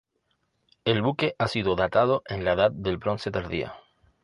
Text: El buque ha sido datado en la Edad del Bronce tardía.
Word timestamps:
El 0.83 1.03
buque 1.03 1.35
ha 1.37 1.47
sido 1.47 1.75
datado 1.75 2.23
en 2.27 2.43
la 2.43 2.53
Edad 2.53 2.71
del 2.71 2.97
Bronce 2.97 3.29
tardía. 3.29 3.75